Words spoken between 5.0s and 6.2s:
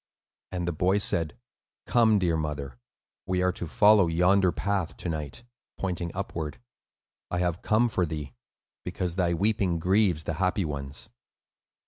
night," pointing